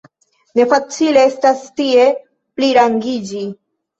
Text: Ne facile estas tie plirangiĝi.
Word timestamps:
Ne 0.59 0.63
facile 0.71 1.25
estas 1.31 1.61
tie 1.81 2.07
plirangiĝi. 2.61 3.45